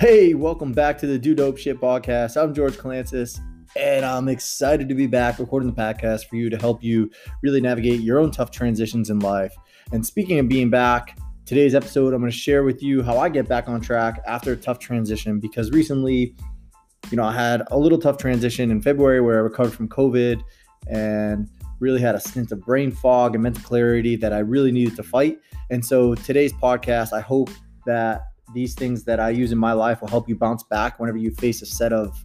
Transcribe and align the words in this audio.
Hey, 0.00 0.32
welcome 0.32 0.72
back 0.72 0.96
to 1.00 1.06
the 1.06 1.18
Do 1.18 1.34
Dope 1.34 1.58
Shit 1.58 1.78
podcast. 1.78 2.42
I'm 2.42 2.54
George 2.54 2.78
Clancis, 2.78 3.38
and 3.76 4.02
I'm 4.02 4.28
excited 4.28 4.88
to 4.88 4.94
be 4.94 5.06
back 5.06 5.38
recording 5.38 5.70
the 5.70 5.74
podcast 5.74 6.24
for 6.24 6.36
you 6.36 6.48
to 6.48 6.56
help 6.56 6.82
you 6.82 7.10
really 7.42 7.60
navigate 7.60 8.00
your 8.00 8.18
own 8.18 8.30
tough 8.30 8.50
transitions 8.50 9.10
in 9.10 9.18
life. 9.18 9.54
And 9.92 10.04
speaking 10.06 10.38
of 10.38 10.48
being 10.48 10.70
back, 10.70 11.18
today's 11.44 11.74
episode, 11.74 12.14
I'm 12.14 12.20
going 12.20 12.32
to 12.32 12.38
share 12.38 12.64
with 12.64 12.82
you 12.82 13.02
how 13.02 13.18
I 13.18 13.28
get 13.28 13.46
back 13.46 13.68
on 13.68 13.82
track 13.82 14.22
after 14.26 14.52
a 14.52 14.56
tough 14.56 14.78
transition 14.78 15.38
because 15.38 15.70
recently, 15.70 16.34
you 17.10 17.18
know, 17.18 17.24
I 17.24 17.34
had 17.34 17.64
a 17.70 17.78
little 17.78 17.98
tough 17.98 18.16
transition 18.16 18.70
in 18.70 18.80
February 18.80 19.20
where 19.20 19.36
I 19.36 19.42
recovered 19.42 19.74
from 19.74 19.86
COVID 19.86 20.42
and 20.88 21.46
really 21.78 22.00
had 22.00 22.14
a 22.14 22.20
stint 22.20 22.52
of 22.52 22.62
brain 22.62 22.90
fog 22.90 23.34
and 23.34 23.42
mental 23.42 23.62
clarity 23.62 24.16
that 24.16 24.32
I 24.32 24.38
really 24.38 24.72
needed 24.72 24.96
to 24.96 25.02
fight. 25.02 25.40
And 25.68 25.84
so 25.84 26.14
today's 26.14 26.54
podcast, 26.54 27.12
I 27.12 27.20
hope 27.20 27.50
that 27.84 28.29
these 28.54 28.74
things 28.74 29.04
that 29.04 29.20
I 29.20 29.30
use 29.30 29.52
in 29.52 29.58
my 29.58 29.72
life 29.72 30.00
will 30.00 30.08
help 30.08 30.28
you 30.28 30.36
bounce 30.36 30.62
back 30.62 30.98
whenever 30.98 31.18
you 31.18 31.30
face 31.30 31.62
a 31.62 31.66
set 31.66 31.92
of 31.92 32.24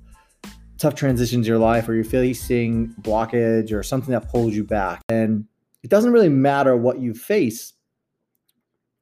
tough 0.78 0.96
transitions 0.96 1.46
in 1.46 1.50
your 1.50 1.60
life 1.60 1.88
or 1.88 1.94
you're 1.94 2.04
facing 2.04 2.94
blockage 3.02 3.72
or 3.72 3.84
something 3.84 4.12
that 4.12 4.30
pulls 4.30 4.54
you 4.54 4.64
back. 4.64 5.02
And 5.10 5.46
it 5.84 5.90
doesn't 5.90 6.12
really 6.12 6.30
matter 6.30 6.76
what 6.76 7.00
you 7.00 7.14
face 7.14 7.74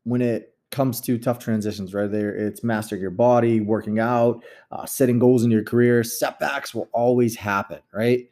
when 0.03 0.21
it 0.21 0.53
comes 0.69 0.99
to 1.01 1.17
tough 1.17 1.39
transitions, 1.39 1.93
right? 1.93 2.11
There, 2.11 2.35
it's 2.35 2.63
mastering 2.63 3.01
your 3.01 3.11
body, 3.11 3.61
working 3.61 3.99
out, 3.99 4.43
uh, 4.71 4.85
setting 4.85 5.19
goals 5.19 5.43
in 5.43 5.51
your 5.51 5.63
career. 5.63 6.03
Setbacks 6.03 6.73
will 6.73 6.89
always 6.93 7.35
happen, 7.35 7.79
right? 7.93 8.27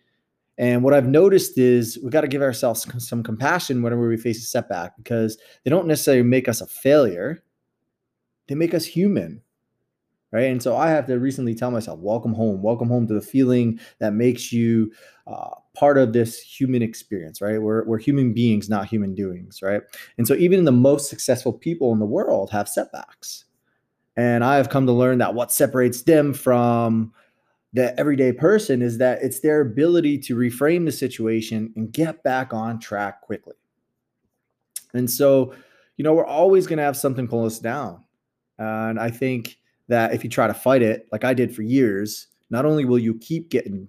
And 0.58 0.84
what 0.84 0.94
I've 0.94 1.08
noticed 1.08 1.58
is 1.58 1.98
we 2.04 2.10
got 2.10 2.22
to 2.22 2.28
give 2.28 2.42
ourselves 2.42 2.86
some 2.98 3.24
compassion 3.24 3.82
whenever 3.82 4.08
we 4.08 4.18
face 4.18 4.40
a 4.40 4.46
setback 4.46 4.98
because 4.98 5.38
they 5.64 5.72
don't 5.72 5.88
necessarily 5.88 6.24
make 6.24 6.48
us 6.48 6.62
a 6.62 6.68
failure 6.68 7.42
they 8.48 8.56
make 8.56 8.74
us 8.74 8.86
human 8.86 9.42
right? 10.32 10.46
And 10.50 10.64
so 10.64 10.76
i 10.76 10.90
have 10.90 11.08
to 11.08 11.20
recently 11.20 11.54
tell 11.54 11.72
myself 11.72 12.00
welcome 12.00 12.34
home. 12.34 12.62
Welcome 12.62 12.88
home 12.88 13.08
to 13.08 13.14
the 13.14 13.22
feeling 13.22 13.80
that 14.00 14.14
makes 14.14 14.52
you 14.52 14.92
uh, 15.28 15.56
part 15.74 15.98
of 15.98 16.14
this 16.14 16.40
human 16.40 16.82
experience 16.82 17.42
right? 17.42 17.62
We're, 17.62 17.84
we're 17.86 18.00
human 18.00 18.34
beings 18.34 18.70
not 18.70 18.88
human 18.88 19.14
doings 19.14 19.62
right? 19.62 19.82
And 20.18 20.28
so 20.28 20.34
even 20.36 20.66
the 20.66 20.72
most 20.72 21.10
successful 21.10 21.54
people 21.54 21.92
in 21.94 22.00
the 22.00 22.06
world 22.06 22.50
have 22.52 22.68
setbacks. 22.68 23.46
And 24.18 24.44
i 24.44 24.58
have 24.58 24.70
come 24.70 24.86
to 24.86 24.92
learn 24.92 25.20
that 25.20 25.34
what 25.34 25.52
separates 25.52 26.04
them 26.04 26.34
from 26.34 27.14
the 27.74 27.98
everyday 27.98 28.34
person 28.34 28.82
is 28.82 28.98
that 28.98 29.22
it's 29.22 29.40
their 29.40 29.62
ability 29.62 30.18
to 30.18 30.36
reframe 30.36 30.86
the 30.86 30.92
situation 30.92 31.72
and 31.78 31.94
get 31.94 32.22
back 32.22 32.54
on 32.54 32.80
track 32.80 33.22
quickly. 33.22 33.56
And 34.94 35.10
so 35.10 35.54
you 35.98 36.04
know 36.04 36.14
we're 36.14 36.26
always 36.26 36.68
going 36.68 36.78
to 36.78 36.84
have 36.84 36.98
something 36.98 37.28
pull 37.28 37.46
us 37.46 37.60
down 37.60 38.04
and 38.62 39.00
I 39.00 39.10
think 39.10 39.58
that 39.88 40.14
if 40.14 40.24
you 40.24 40.30
try 40.30 40.48
to 40.48 40.54
fight 40.54 40.82
it, 40.82 41.08
like 41.12 41.24
I 41.24 41.34
did 41.34 41.56
for 41.56 41.64
years, 41.64 42.28
not 42.50 42.66
only 42.66 42.86
will 42.86 43.00
you 43.00 43.18
keep 43.18 43.50
getting 43.50 43.88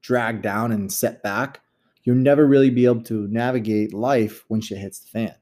dragged 0.00 0.42
down 0.42 0.72
and 0.72 0.92
set 0.92 1.22
back, 1.22 1.60
you'll 2.04 2.16
never 2.16 2.46
really 2.46 2.70
be 2.70 2.84
able 2.84 3.02
to 3.04 3.28
navigate 3.28 3.94
life 3.94 4.44
when 4.48 4.60
shit 4.60 4.78
hits 4.78 4.98
the 4.98 5.08
fan. 5.08 5.34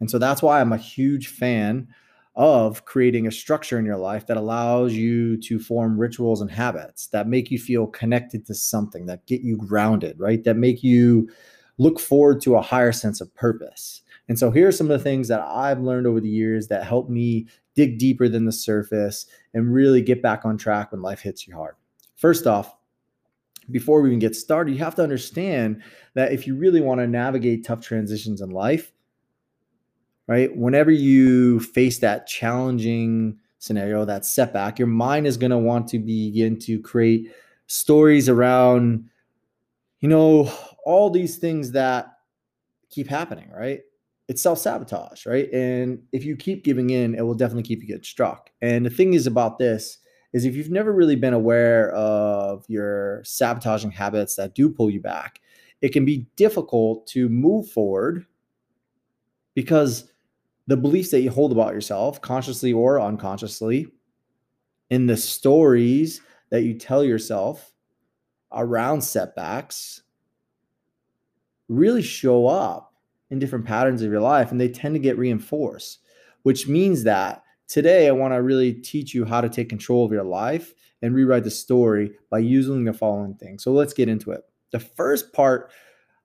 And 0.00 0.10
so 0.10 0.18
that's 0.18 0.42
why 0.42 0.60
I'm 0.60 0.72
a 0.72 0.78
huge 0.78 1.28
fan 1.28 1.88
of 2.34 2.84
creating 2.84 3.26
a 3.26 3.32
structure 3.32 3.78
in 3.78 3.84
your 3.84 3.98
life 3.98 4.26
that 4.26 4.36
allows 4.36 4.94
you 4.94 5.36
to 5.42 5.58
form 5.58 5.98
rituals 5.98 6.40
and 6.40 6.50
habits 6.50 7.08
that 7.08 7.28
make 7.28 7.50
you 7.50 7.58
feel 7.58 7.86
connected 7.86 8.46
to 8.46 8.54
something, 8.54 9.06
that 9.06 9.26
get 9.26 9.42
you 9.42 9.56
grounded, 9.56 10.18
right? 10.18 10.42
That 10.44 10.56
make 10.56 10.82
you 10.82 11.28
look 11.78 12.00
forward 12.00 12.40
to 12.42 12.56
a 12.56 12.62
higher 12.62 12.92
sense 12.92 13.20
of 13.20 13.34
purpose. 13.34 14.02
And 14.32 14.38
so 14.38 14.50
here 14.50 14.66
are 14.66 14.72
some 14.72 14.90
of 14.90 14.98
the 14.98 15.04
things 15.04 15.28
that 15.28 15.42
I've 15.42 15.80
learned 15.80 16.06
over 16.06 16.18
the 16.18 16.26
years 16.26 16.68
that 16.68 16.84
help 16.84 17.10
me 17.10 17.48
dig 17.74 17.98
deeper 17.98 18.30
than 18.30 18.46
the 18.46 18.50
surface 18.50 19.26
and 19.52 19.74
really 19.74 20.00
get 20.00 20.22
back 20.22 20.46
on 20.46 20.56
track 20.56 20.90
when 20.90 21.02
life 21.02 21.20
hits 21.20 21.46
you 21.46 21.54
hard. 21.54 21.74
First 22.16 22.46
off, 22.46 22.74
before 23.70 24.00
we 24.00 24.08
even 24.08 24.20
get 24.20 24.34
started, 24.34 24.72
you 24.72 24.78
have 24.78 24.94
to 24.94 25.02
understand 25.02 25.82
that 26.14 26.32
if 26.32 26.46
you 26.46 26.56
really 26.56 26.80
want 26.80 27.02
to 27.02 27.06
navigate 27.06 27.62
tough 27.62 27.82
transitions 27.82 28.40
in 28.40 28.48
life, 28.48 28.90
right, 30.26 30.56
whenever 30.56 30.90
you 30.90 31.60
face 31.60 31.98
that 31.98 32.26
challenging 32.26 33.38
scenario, 33.58 34.06
that 34.06 34.24
setback, 34.24 34.78
your 34.78 34.88
mind 34.88 35.26
is 35.26 35.36
going 35.36 35.50
to 35.50 35.58
want 35.58 35.88
to 35.88 35.98
begin 35.98 36.58
to 36.60 36.80
create 36.80 37.30
stories 37.66 38.30
around, 38.30 39.10
you 40.00 40.08
know, 40.08 40.50
all 40.86 41.10
these 41.10 41.36
things 41.36 41.72
that 41.72 42.06
keep 42.88 43.08
happening, 43.08 43.50
right? 43.54 43.82
It's 44.28 44.42
self 44.42 44.58
sabotage, 44.58 45.26
right? 45.26 45.50
And 45.52 46.02
if 46.12 46.24
you 46.24 46.36
keep 46.36 46.64
giving 46.64 46.90
in, 46.90 47.14
it 47.14 47.22
will 47.22 47.34
definitely 47.34 47.64
keep 47.64 47.82
you 47.82 47.88
get 47.88 48.04
struck. 48.04 48.50
And 48.60 48.86
the 48.86 48.90
thing 48.90 49.14
is 49.14 49.26
about 49.26 49.58
this 49.58 49.98
is 50.32 50.44
if 50.44 50.56
you've 50.56 50.70
never 50.70 50.92
really 50.92 51.16
been 51.16 51.34
aware 51.34 51.90
of 51.92 52.64
your 52.68 53.22
sabotaging 53.24 53.90
habits 53.90 54.36
that 54.36 54.54
do 54.54 54.70
pull 54.70 54.90
you 54.90 55.00
back, 55.00 55.40
it 55.80 55.92
can 55.92 56.04
be 56.04 56.26
difficult 56.36 57.06
to 57.08 57.28
move 57.28 57.68
forward 57.70 58.24
because 59.54 60.10
the 60.66 60.76
beliefs 60.76 61.10
that 61.10 61.20
you 61.20 61.30
hold 61.30 61.52
about 61.52 61.74
yourself, 61.74 62.20
consciously 62.20 62.72
or 62.72 63.00
unconsciously, 63.00 63.88
in 64.90 65.06
the 65.06 65.16
stories 65.16 66.20
that 66.50 66.62
you 66.62 66.78
tell 66.78 67.02
yourself 67.02 67.72
around 68.52 69.00
setbacks 69.02 70.02
really 71.68 72.02
show 72.02 72.46
up 72.46 72.91
in 73.32 73.38
different 73.38 73.64
patterns 73.64 74.02
of 74.02 74.12
your 74.12 74.20
life 74.20 74.52
and 74.52 74.60
they 74.60 74.68
tend 74.68 74.94
to 74.94 74.98
get 75.00 75.16
reinforced, 75.16 76.00
which 76.42 76.68
means 76.68 77.02
that 77.02 77.42
today 77.66 78.06
I 78.06 78.12
want 78.12 78.34
to 78.34 78.42
really 78.42 78.74
teach 78.74 79.14
you 79.14 79.24
how 79.24 79.40
to 79.40 79.48
take 79.48 79.70
control 79.70 80.04
of 80.04 80.12
your 80.12 80.22
life 80.22 80.74
and 81.00 81.14
rewrite 81.14 81.44
the 81.44 81.50
story 81.50 82.12
by 82.30 82.40
using 82.40 82.84
the 82.84 82.92
following 82.92 83.34
things. 83.34 83.64
So 83.64 83.72
let's 83.72 83.94
get 83.94 84.10
into 84.10 84.32
it. 84.32 84.42
The 84.70 84.80
first 84.80 85.32
part 85.32 85.72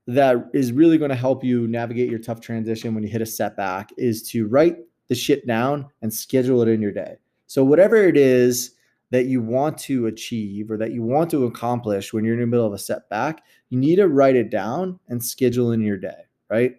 that 0.06 0.50
is 0.54 0.74
really 0.74 0.98
going 0.98 1.10
to 1.10 1.16
help 1.16 1.46
you 1.46 1.66
navigate 1.68 2.10
your 2.10 2.20
tough 2.20 2.42
transition 2.42 2.94
when 2.94 3.04
you 3.04 3.10
hit 3.10 3.22
a 3.22 3.26
setback 3.26 3.92
is 3.98 4.22
to 4.32 4.46
write 4.48 4.78
the 5.08 5.16
shit 5.16 5.48
down 5.48 5.88
and 6.02 6.14
schedule 6.14 6.62
it 6.62 6.68
in 6.68 6.82
your 6.82 6.92
day. 6.92 7.16
So, 7.48 7.64
whatever 7.64 7.96
it 7.96 8.18
is 8.18 8.76
that 9.12 9.26
you 9.26 9.42
want 9.42 9.78
to 9.78 10.08
achieve 10.08 10.70
or 10.70 10.78
that 10.78 10.92
you 10.92 11.02
want 11.02 11.32
to 11.32 11.46
accomplish 11.46 12.12
when 12.12 12.26
you're 12.26 12.34
in 12.34 12.42
the 12.42 12.48
middle 12.48 12.66
of 12.66 12.74
a 12.74 12.78
setback, 12.78 13.44
you 13.70 13.80
need 13.80 13.96
to 13.96 14.10
write 14.10 14.36
it 14.36 14.50
down 14.50 15.00
and 15.08 15.24
schedule 15.24 15.72
in 15.72 15.82
your 15.82 15.98
day, 15.98 16.24
right? 16.50 16.76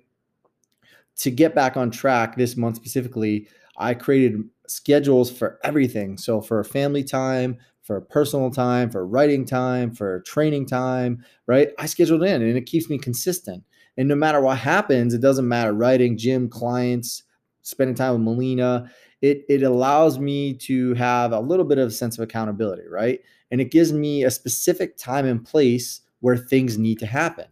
To 1.19 1.31
get 1.31 1.55
back 1.55 1.77
on 1.77 1.91
track 1.91 2.37
this 2.37 2.57
month 2.57 2.77
specifically, 2.77 3.49
I 3.77 3.95
created 3.95 4.43
schedules 4.67 5.31
for 5.31 5.59
everything. 5.65 6.17
So 6.17 6.41
for 6.41 6.63
family 6.65 7.05
time, 7.05 7.59
for 7.83 8.01
personal 8.01 8.51
time, 8.51 8.91
for 8.91 9.07
writing 9.07 9.45
time, 9.45 9.95
for 9.95 10.21
training 10.21 10.67
time, 10.67 11.25
right? 11.47 11.71
I 11.79 11.87
scheduled 11.87 12.23
in 12.23 12.43
and 12.43 12.57
it 12.57 12.67
keeps 12.67 12.91
me 12.91 12.99
consistent. 12.99 13.65
And 13.97 14.09
no 14.09 14.15
matter 14.15 14.41
what 14.41 14.59
happens, 14.59 15.15
it 15.15 15.21
doesn't 15.21 15.49
matter 15.49 15.73
writing, 15.73 16.17
gym, 16.17 16.49
clients, 16.49 17.25
spending 17.63 17.97
time 17.97 18.13
with 18.13 18.23
Melina. 18.23 18.91
It, 19.23 19.45
it 19.49 19.63
allows 19.63 20.19
me 20.19 20.55
to 20.55 20.95
have 20.95 21.33
a 21.33 21.41
little 21.41 21.65
bit 21.65 21.79
of 21.79 21.89
a 21.89 21.93
sense 21.93 22.17
of 22.17 22.23
accountability, 22.23 22.87
right? 22.89 23.21
And 23.51 23.61
it 23.61 23.73
gives 23.73 23.93
me 23.93 24.23
a 24.23 24.31
specific 24.31 24.97
time 24.97 25.27
and 25.27 25.45
place 25.45 26.03
where 26.21 26.37
things 26.37 26.79
need 26.79 26.99
to 27.01 27.07
happen 27.07 27.47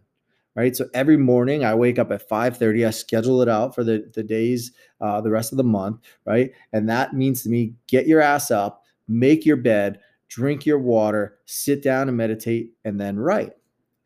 right? 0.57 0.75
So 0.75 0.89
every 0.95 1.17
morning 1.17 1.63
I 1.63 1.75
wake 1.75 1.99
up 1.99 2.11
at 2.11 2.27
5:30. 2.27 2.85
I 2.85 2.89
schedule 2.89 3.41
it 3.41 3.47
out 3.47 3.75
for 3.75 3.83
the 3.83 4.09
the 4.13 4.23
days, 4.23 4.71
uh, 4.99 5.21
the 5.21 5.29
rest 5.29 5.53
of 5.53 5.57
the 5.57 5.63
month, 5.63 6.01
right? 6.25 6.51
And 6.73 6.89
that 6.89 7.13
means 7.13 7.43
to 7.43 7.49
me, 7.49 7.75
get 7.87 8.07
your 8.07 8.19
ass 8.19 8.51
up, 8.51 8.83
make 9.07 9.45
your 9.45 9.57
bed, 9.57 9.99
drink 10.27 10.65
your 10.65 10.79
water, 10.79 11.37
sit 11.45 11.83
down 11.83 12.09
and 12.09 12.17
meditate, 12.17 12.73
and 12.83 12.99
then 12.99 13.17
write. 13.17 13.53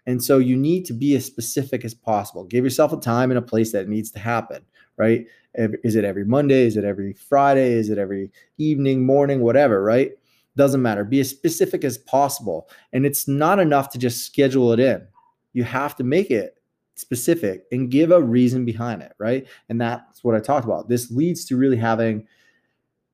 And 0.07 0.21
so 0.21 0.39
you 0.39 0.57
need 0.57 0.85
to 0.85 0.93
be 0.93 1.15
as 1.15 1.25
specific 1.25 1.85
as 1.85 1.93
possible. 1.93 2.43
Give 2.43 2.63
yourself 2.63 2.91
a 2.91 2.97
time 2.97 3.31
and 3.31 3.37
a 3.37 3.41
place 3.41 3.71
that 3.71 3.87
needs 3.87 4.11
to 4.11 4.19
happen, 4.19 4.63
right? 4.97 5.27
Is 5.55 5.95
it 5.95 6.03
every 6.03 6.25
Monday? 6.25 6.65
Is 6.65 6.75
it 6.75 6.83
every 6.83 7.13
Friday? 7.13 7.73
Is 7.73 7.89
it 7.89 7.97
every 7.97 8.31
evening, 8.57 9.05
morning, 9.05 9.41
whatever, 9.41 9.83
right? 9.83 10.11
Doesn't 10.57 10.81
matter. 10.81 11.05
Be 11.05 11.19
as 11.21 11.29
specific 11.29 11.83
as 11.85 11.97
possible. 11.97 12.67
And 12.91 13.05
it's 13.05 13.27
not 13.27 13.59
enough 13.59 13.89
to 13.91 13.97
just 13.97 14.25
schedule 14.25 14.73
it 14.73 14.79
in 14.79 15.07
you 15.53 15.63
have 15.63 15.95
to 15.97 16.03
make 16.03 16.31
it 16.31 16.55
specific 16.95 17.63
and 17.71 17.89
give 17.91 18.11
a 18.11 18.21
reason 18.21 18.65
behind 18.65 19.01
it, 19.01 19.13
right? 19.17 19.47
And 19.69 19.79
that's 19.81 20.23
what 20.23 20.35
I 20.35 20.39
talked 20.39 20.65
about. 20.65 20.89
This 20.89 21.11
leads 21.11 21.45
to 21.45 21.57
really 21.57 21.77
having 21.77 22.27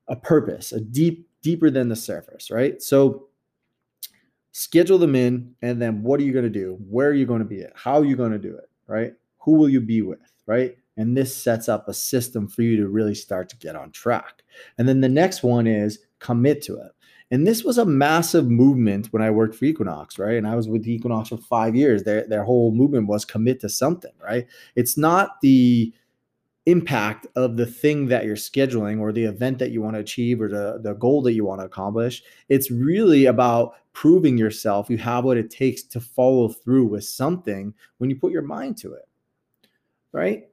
a 0.08 0.16
purpose, 0.16 0.72
a 0.72 0.80
deep, 0.80 1.28
deeper 1.42 1.70
than 1.70 1.88
the 1.88 1.96
surface, 1.96 2.50
right? 2.50 2.80
So 2.82 3.28
schedule 4.52 4.98
them 4.98 5.14
in, 5.14 5.54
and 5.62 5.80
then 5.80 6.02
what 6.02 6.20
are 6.20 6.24
you 6.24 6.32
going 6.32 6.44
to 6.44 6.50
do? 6.50 6.78
Where 6.88 7.08
are 7.08 7.14
you 7.14 7.26
going 7.26 7.40
to 7.40 7.44
be 7.44 7.62
at? 7.62 7.72
How 7.74 7.98
are 7.98 8.04
you 8.04 8.16
going 8.16 8.32
to 8.32 8.38
do 8.38 8.56
it, 8.56 8.68
right? 8.86 9.12
Who 9.38 9.52
will 9.52 9.68
you 9.68 9.80
be 9.80 10.02
with, 10.02 10.32
right? 10.46 10.76
And 10.96 11.16
this 11.16 11.34
sets 11.34 11.68
up 11.68 11.88
a 11.88 11.94
system 11.94 12.48
for 12.48 12.62
you 12.62 12.76
to 12.78 12.88
really 12.88 13.14
start 13.14 13.48
to 13.50 13.56
get 13.56 13.76
on 13.76 13.92
track. 13.92 14.42
And 14.76 14.88
then 14.88 15.00
the 15.00 15.08
next 15.08 15.44
one 15.44 15.66
is 15.68 16.00
commit 16.18 16.60
to 16.62 16.74
it. 16.74 16.90
And 17.30 17.46
this 17.46 17.62
was 17.62 17.76
a 17.76 17.84
massive 17.84 18.48
movement 18.48 19.08
when 19.12 19.22
I 19.22 19.30
worked 19.30 19.54
for 19.54 19.66
Equinox, 19.66 20.18
right? 20.18 20.36
And 20.36 20.46
I 20.46 20.54
was 20.54 20.68
with 20.68 20.86
Equinox 20.86 21.28
for 21.28 21.36
five 21.36 21.76
years. 21.76 22.02
Their 22.02 22.26
their 22.26 22.44
whole 22.44 22.72
movement 22.72 23.06
was 23.06 23.24
commit 23.24 23.60
to 23.60 23.68
something, 23.68 24.12
right? 24.22 24.46
It's 24.76 24.96
not 24.96 25.40
the 25.42 25.92
impact 26.68 27.26
of 27.34 27.56
the 27.56 27.66
thing 27.66 28.06
that 28.08 28.26
you're 28.26 28.36
scheduling 28.36 29.00
or 29.00 29.10
the 29.10 29.24
event 29.24 29.58
that 29.58 29.70
you 29.70 29.80
want 29.80 29.94
to 29.94 30.00
achieve 30.00 30.40
or 30.40 30.48
the, 30.48 30.78
the 30.82 30.94
goal 30.94 31.22
that 31.22 31.32
you 31.32 31.44
want 31.44 31.60
to 31.60 31.64
accomplish. 31.64 32.22
It's 32.50 32.70
really 32.70 33.24
about 33.24 33.74
proving 33.94 34.36
yourself 34.36 34.90
you 34.90 34.98
have 34.98 35.24
what 35.24 35.38
it 35.38 35.50
takes 35.50 35.82
to 35.82 36.00
follow 36.00 36.48
through 36.48 36.84
with 36.84 37.04
something 37.04 37.74
when 37.96 38.10
you 38.10 38.16
put 38.16 38.32
your 38.32 38.42
mind 38.42 38.76
to 38.78 38.92
it. 38.92 39.08
Right? 40.12 40.48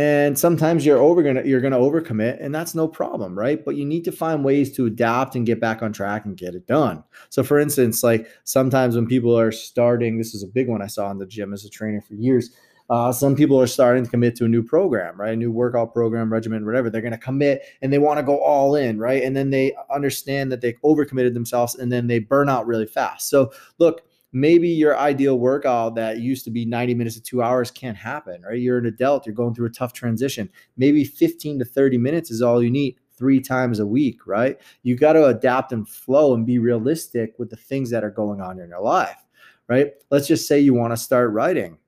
And 0.00 0.38
sometimes 0.38 0.86
you're 0.86 0.96
over 0.96 1.22
gonna 1.22 1.42
you're 1.44 1.60
gonna 1.60 1.78
overcommit, 1.78 2.42
and 2.42 2.54
that's 2.54 2.74
no 2.74 2.88
problem, 2.88 3.38
right? 3.38 3.62
But 3.62 3.76
you 3.76 3.84
need 3.84 4.02
to 4.06 4.12
find 4.12 4.42
ways 4.42 4.74
to 4.76 4.86
adapt 4.86 5.34
and 5.34 5.44
get 5.44 5.60
back 5.60 5.82
on 5.82 5.92
track 5.92 6.24
and 6.24 6.38
get 6.38 6.54
it 6.54 6.66
done. 6.66 7.04
So, 7.28 7.42
for 7.42 7.58
instance, 7.58 8.02
like 8.02 8.26
sometimes 8.44 8.96
when 8.96 9.06
people 9.06 9.38
are 9.38 9.52
starting, 9.52 10.16
this 10.16 10.34
is 10.34 10.42
a 10.42 10.46
big 10.46 10.68
one 10.68 10.80
I 10.80 10.86
saw 10.86 11.10
in 11.10 11.18
the 11.18 11.26
gym 11.26 11.52
as 11.52 11.66
a 11.66 11.68
trainer 11.68 12.00
for 12.00 12.14
years 12.14 12.50
uh, 12.90 13.12
some 13.12 13.36
people 13.36 13.58
are 13.60 13.68
starting 13.68 14.02
to 14.02 14.10
commit 14.10 14.34
to 14.34 14.44
a 14.44 14.48
new 14.48 14.64
program, 14.64 15.18
right? 15.18 15.32
A 15.32 15.36
new 15.36 15.52
workout 15.52 15.94
program, 15.94 16.30
regimen, 16.30 16.66
whatever. 16.66 16.90
They're 16.90 17.00
going 17.00 17.12
to 17.12 17.18
commit 17.18 17.62
and 17.80 17.92
they 17.92 17.98
want 17.98 18.18
to 18.18 18.24
go 18.24 18.42
all 18.42 18.74
in, 18.74 18.98
right? 18.98 19.22
And 19.22 19.36
then 19.36 19.50
they 19.50 19.76
understand 19.94 20.50
that 20.50 20.60
they 20.60 20.72
overcommitted 20.84 21.32
themselves 21.32 21.76
and 21.76 21.92
then 21.92 22.08
they 22.08 22.18
burn 22.18 22.48
out 22.48 22.66
really 22.66 22.86
fast. 22.86 23.28
So, 23.30 23.52
look, 23.78 24.02
maybe 24.32 24.68
your 24.68 24.96
ideal 24.96 25.38
workout 25.38 25.94
that 25.96 26.18
used 26.18 26.44
to 26.44 26.50
be 26.50 26.64
90 26.64 26.94
minutes 26.94 27.16
to 27.16 27.22
two 27.22 27.42
hours 27.42 27.70
can't 27.70 27.96
happen, 27.96 28.42
right? 28.42 28.58
You're 28.58 28.78
an 28.78 28.86
adult, 28.86 29.26
you're 29.26 29.34
going 29.34 29.54
through 29.54 29.66
a 29.66 29.70
tough 29.70 29.92
transition. 29.92 30.48
Maybe 30.76 31.04
15 31.04 31.58
to 31.58 31.64
30 31.64 31.98
minutes 31.98 32.30
is 32.30 32.42
all 32.42 32.62
you 32.62 32.70
need 32.70 32.96
three 33.16 33.40
times 33.40 33.80
a 33.80 33.86
week, 33.86 34.26
right? 34.26 34.58
You 34.82 34.96
got 34.96 35.12
to 35.14 35.26
adapt 35.26 35.72
and 35.72 35.88
flow 35.88 36.34
and 36.34 36.46
be 36.46 36.58
realistic 36.58 37.34
with 37.38 37.50
the 37.50 37.56
things 37.56 37.90
that 37.90 38.04
are 38.04 38.10
going 38.10 38.40
on 38.40 38.58
in 38.58 38.68
your 38.68 38.80
life, 38.80 39.26
right? 39.68 39.92
Let's 40.10 40.26
just 40.26 40.48
say 40.48 40.60
you 40.60 40.74
want 40.74 40.92
to 40.92 40.96
start 40.96 41.32
writing 41.32 41.78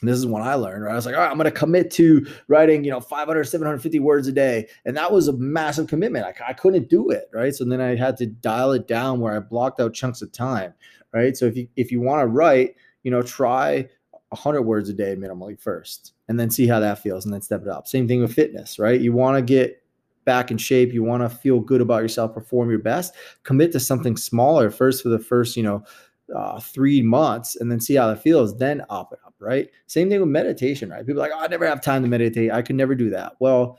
and 0.00 0.08
this 0.10 0.18
is 0.18 0.26
when 0.26 0.42
I 0.42 0.54
learned, 0.54 0.84
right? 0.84 0.92
I 0.92 0.96
was 0.96 1.06
like, 1.06 1.14
all 1.14 1.22
right, 1.22 1.30
I'm 1.30 1.38
going 1.38 1.46
to 1.46 1.50
commit 1.50 1.90
to 1.92 2.26
writing, 2.48 2.84
you 2.84 2.90
know, 2.90 3.00
500, 3.00 3.44
750 3.44 3.98
words 4.00 4.28
a 4.28 4.32
day. 4.32 4.68
And 4.84 4.96
that 4.96 5.10
was 5.10 5.28
a 5.28 5.32
massive 5.32 5.86
commitment. 5.86 6.26
I, 6.26 6.34
I 6.48 6.52
couldn't 6.52 6.90
do 6.90 7.10
it, 7.10 7.30
right? 7.32 7.54
So 7.54 7.64
then 7.64 7.80
I 7.80 7.96
had 7.96 8.16
to 8.18 8.26
dial 8.26 8.72
it 8.72 8.86
down 8.86 9.20
where 9.20 9.34
I 9.34 9.38
blocked 9.40 9.80
out 9.80 9.94
chunks 9.94 10.20
of 10.20 10.32
time, 10.32 10.74
right? 11.16 11.36
So 11.36 11.46
if 11.46 11.56
you, 11.56 11.66
if 11.76 11.90
you 11.90 12.00
want 12.00 12.22
to 12.22 12.26
write, 12.26 12.74
you 13.02 13.10
know, 13.10 13.22
try 13.22 13.88
100 14.28 14.62
words 14.62 14.88
a 14.90 14.92
day 14.92 15.16
minimally 15.16 15.58
first 15.58 16.12
and 16.28 16.38
then 16.38 16.50
see 16.50 16.66
how 16.66 16.78
that 16.80 16.98
feels 16.98 17.24
and 17.24 17.32
then 17.32 17.40
step 17.40 17.62
it 17.62 17.68
up. 17.68 17.86
Same 17.86 18.06
thing 18.06 18.20
with 18.20 18.34
fitness, 18.34 18.78
right? 18.78 19.00
You 19.00 19.12
want 19.12 19.38
to 19.38 19.42
get 19.42 19.82
back 20.26 20.50
in 20.50 20.58
shape, 20.58 20.92
you 20.92 21.02
want 21.02 21.22
to 21.22 21.28
feel 21.34 21.60
good 21.60 21.80
about 21.80 22.02
yourself, 22.02 22.34
perform 22.34 22.68
your 22.68 22.80
best, 22.80 23.14
commit 23.44 23.72
to 23.72 23.80
something 23.80 24.16
smaller 24.16 24.70
first 24.70 25.02
for 25.02 25.08
the 25.08 25.18
first, 25.18 25.56
you 25.56 25.62
know, 25.62 25.82
uh, 26.34 26.60
three 26.60 27.00
months 27.00 27.56
and 27.56 27.70
then 27.70 27.80
see 27.80 27.94
how 27.94 28.10
it 28.10 28.18
feels, 28.18 28.58
then 28.58 28.82
up 28.90 29.12
it 29.12 29.20
up, 29.24 29.34
right? 29.38 29.70
Same 29.86 30.10
thing 30.10 30.20
with 30.20 30.28
meditation, 30.28 30.90
right? 30.90 31.06
People 31.06 31.20
like, 31.20 31.30
oh, 31.32 31.38
I 31.38 31.46
never 31.46 31.66
have 31.66 31.80
time 31.80 32.02
to 32.02 32.08
meditate. 32.08 32.50
I 32.50 32.62
could 32.62 32.76
never 32.76 32.94
do 32.94 33.08
that. 33.10 33.34
Well, 33.38 33.78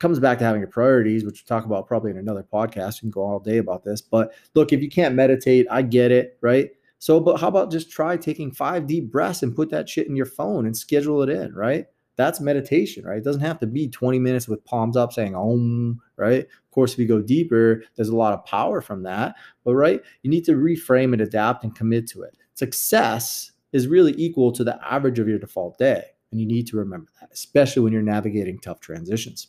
comes 0.00 0.18
back 0.18 0.38
to 0.38 0.44
having 0.44 0.60
your 0.60 0.70
priorities, 0.70 1.24
which 1.24 1.44
we'll 1.44 1.58
talk 1.58 1.66
about 1.66 1.86
probably 1.86 2.10
in 2.10 2.16
another 2.16 2.42
podcast. 2.42 2.96
We 2.96 3.00
can 3.00 3.10
go 3.10 3.22
all 3.22 3.38
day 3.38 3.58
about 3.58 3.84
this. 3.84 4.00
But 4.00 4.32
look, 4.54 4.72
if 4.72 4.80
you 4.80 4.88
can't 4.88 5.14
meditate, 5.14 5.66
I 5.70 5.82
get 5.82 6.10
it, 6.10 6.38
right? 6.40 6.70
So, 6.98 7.20
but 7.20 7.38
how 7.40 7.48
about 7.48 7.70
just 7.70 7.90
try 7.90 8.16
taking 8.16 8.50
five 8.50 8.86
deep 8.86 9.10
breaths 9.10 9.42
and 9.42 9.54
put 9.54 9.70
that 9.70 9.88
shit 9.88 10.08
in 10.08 10.16
your 10.16 10.26
phone 10.26 10.66
and 10.66 10.76
schedule 10.76 11.22
it 11.22 11.28
in, 11.28 11.54
right? 11.54 11.86
That's 12.16 12.40
meditation, 12.40 13.06
right? 13.06 13.18
It 13.18 13.24
doesn't 13.24 13.40
have 13.40 13.58
to 13.60 13.66
be 13.66 13.88
20 13.88 14.18
minutes 14.18 14.48
with 14.48 14.64
palms 14.64 14.96
up 14.96 15.12
saying 15.12 15.34
om, 15.34 16.00
right? 16.16 16.42
Of 16.44 16.70
course, 16.70 16.92
if 16.92 16.98
you 16.98 17.06
go 17.06 17.22
deeper, 17.22 17.82
there's 17.96 18.10
a 18.10 18.16
lot 18.16 18.34
of 18.34 18.44
power 18.44 18.80
from 18.80 19.02
that. 19.04 19.36
But 19.64 19.74
right, 19.74 20.02
you 20.22 20.30
need 20.30 20.44
to 20.46 20.52
reframe 20.52 21.12
and 21.12 21.22
adapt 21.22 21.64
and 21.64 21.74
commit 21.74 22.06
to 22.08 22.22
it. 22.22 22.36
Success 22.54 23.52
is 23.72 23.86
really 23.86 24.14
equal 24.18 24.52
to 24.52 24.64
the 24.64 24.78
average 24.86 25.18
of 25.18 25.28
your 25.28 25.38
default 25.38 25.78
day. 25.78 26.04
And 26.30 26.40
you 26.40 26.46
need 26.46 26.66
to 26.68 26.76
remember 26.76 27.10
that, 27.20 27.30
especially 27.32 27.82
when 27.82 27.92
you're 27.92 28.02
navigating 28.02 28.58
tough 28.58 28.80
transitions. 28.80 29.48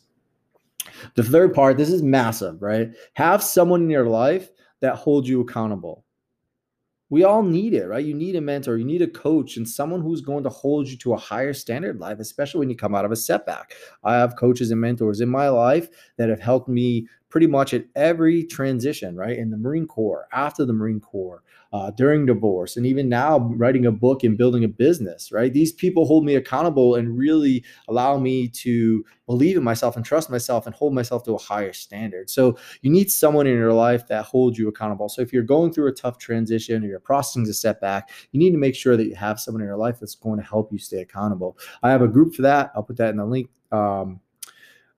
The 1.14 1.22
third 1.22 1.54
part, 1.54 1.76
this 1.76 1.90
is 1.90 2.02
massive, 2.02 2.62
right? 2.62 2.90
Have 3.14 3.42
someone 3.42 3.82
in 3.82 3.90
your 3.90 4.06
life 4.06 4.50
that 4.80 4.96
holds 4.96 5.28
you 5.28 5.40
accountable 5.40 6.04
we 7.12 7.24
all 7.24 7.42
need 7.42 7.74
it, 7.74 7.88
right? 7.88 8.02
You 8.02 8.14
need 8.14 8.36
a 8.36 8.40
mentor, 8.40 8.78
you 8.78 8.86
need 8.86 9.02
a 9.02 9.06
coach, 9.06 9.58
and 9.58 9.68
someone 9.68 10.00
who's 10.00 10.22
going 10.22 10.44
to 10.44 10.48
hold 10.48 10.88
you 10.88 10.96
to 10.96 11.12
a 11.12 11.18
higher 11.18 11.52
standard 11.52 12.00
life, 12.00 12.20
especially 12.20 12.60
when 12.60 12.70
you 12.70 12.74
come 12.74 12.94
out 12.94 13.04
of 13.04 13.12
a 13.12 13.16
setback. 13.16 13.74
I 14.02 14.14
have 14.14 14.36
coaches 14.36 14.70
and 14.70 14.80
mentors 14.80 15.20
in 15.20 15.28
my 15.28 15.50
life 15.50 15.90
that 16.16 16.30
have 16.30 16.40
helped 16.40 16.70
me 16.70 17.06
pretty 17.32 17.46
much 17.46 17.72
at 17.72 17.86
every 17.96 18.44
transition, 18.44 19.16
right? 19.16 19.38
In 19.38 19.48
the 19.48 19.56
Marine 19.56 19.86
Corps, 19.86 20.28
after 20.34 20.66
the 20.66 20.74
Marine 20.74 21.00
Corps, 21.00 21.42
uh, 21.72 21.90
during 21.92 22.26
divorce, 22.26 22.76
and 22.76 22.84
even 22.84 23.08
now 23.08 23.38
writing 23.56 23.86
a 23.86 23.90
book 23.90 24.22
and 24.22 24.36
building 24.36 24.64
a 24.64 24.68
business, 24.68 25.32
right? 25.32 25.50
These 25.50 25.72
people 25.72 26.04
hold 26.04 26.26
me 26.26 26.34
accountable 26.34 26.96
and 26.96 27.16
really 27.16 27.64
allow 27.88 28.18
me 28.18 28.48
to 28.48 29.02
believe 29.24 29.56
in 29.56 29.64
myself 29.64 29.96
and 29.96 30.04
trust 30.04 30.28
myself 30.28 30.66
and 30.66 30.74
hold 30.74 30.92
myself 30.92 31.24
to 31.24 31.32
a 31.32 31.38
higher 31.38 31.72
standard. 31.72 32.28
So 32.28 32.58
you 32.82 32.90
need 32.90 33.10
someone 33.10 33.46
in 33.46 33.56
your 33.56 33.72
life 33.72 34.06
that 34.08 34.26
holds 34.26 34.58
you 34.58 34.68
accountable. 34.68 35.08
So 35.08 35.22
if 35.22 35.32
you're 35.32 35.42
going 35.42 35.72
through 35.72 35.88
a 35.88 35.92
tough 35.92 36.18
transition 36.18 36.84
or 36.84 36.86
you're 36.86 37.00
processing 37.00 37.48
a 37.48 37.54
setback, 37.54 38.10
you 38.32 38.40
need 38.40 38.50
to 38.50 38.58
make 38.58 38.74
sure 38.74 38.98
that 38.98 39.06
you 39.06 39.14
have 39.14 39.40
someone 39.40 39.62
in 39.62 39.68
your 39.68 39.78
life 39.78 39.98
that's 39.98 40.16
going 40.16 40.38
to 40.38 40.44
help 40.44 40.70
you 40.70 40.78
stay 40.78 40.98
accountable. 40.98 41.56
I 41.82 41.92
have 41.92 42.02
a 42.02 42.08
group 42.08 42.34
for 42.34 42.42
that. 42.42 42.72
I'll 42.74 42.82
put 42.82 42.98
that 42.98 43.08
in 43.08 43.16
the 43.16 43.24
link. 43.24 43.48
Um, 43.70 44.20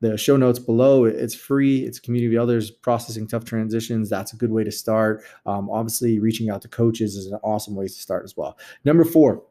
the 0.04 0.18
show 0.18 0.36
notes 0.36 0.58
below. 0.58 1.04
It's 1.04 1.34
free. 1.34 1.84
It's 1.84 1.98
community 1.98 2.36
of 2.36 2.42
others 2.42 2.70
processing 2.70 3.26
tough 3.26 3.44
transitions. 3.44 4.10
That's 4.10 4.32
a 4.32 4.36
good 4.36 4.50
way 4.50 4.62
to 4.64 4.70
start. 4.70 5.24
Um, 5.46 5.70
obviously, 5.70 6.18
reaching 6.18 6.50
out 6.50 6.62
to 6.62 6.68
coaches 6.68 7.16
is 7.16 7.26
an 7.26 7.38
awesome 7.42 7.74
way 7.74 7.86
to 7.86 7.92
start 7.92 8.24
as 8.24 8.36
well. 8.36 8.58
Number 8.84 9.04
four, 9.04 9.42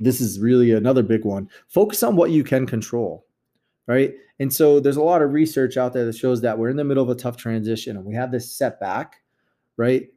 this 0.00 0.20
is 0.20 0.40
really 0.40 0.72
another 0.72 1.02
big 1.02 1.24
one. 1.24 1.48
Focus 1.68 2.02
on 2.02 2.16
what 2.16 2.30
you 2.30 2.42
can 2.42 2.66
control, 2.66 3.26
right? 3.86 4.14
And 4.40 4.52
so 4.52 4.80
there's 4.80 4.96
a 4.96 5.02
lot 5.02 5.22
of 5.22 5.32
research 5.32 5.76
out 5.76 5.92
there 5.92 6.04
that 6.04 6.16
shows 6.16 6.40
that 6.40 6.58
we're 6.58 6.70
in 6.70 6.76
the 6.76 6.84
middle 6.84 7.04
of 7.04 7.10
a 7.10 7.14
tough 7.14 7.36
transition 7.36 7.96
and 7.96 8.04
we 8.04 8.14
have 8.14 8.32
this 8.32 8.52
setback, 8.52 9.22
right? 9.76 10.08